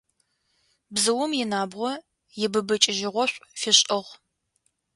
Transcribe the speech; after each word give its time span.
Бзыум 0.93 1.31
инабгъо 1.41 1.91
ибыбыкӏыжьыгъошӏу 2.43 3.47
фишӏыгъ. 3.59 4.09